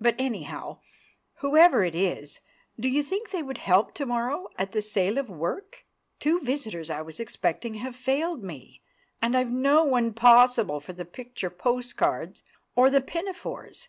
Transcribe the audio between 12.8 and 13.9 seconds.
the pinafores.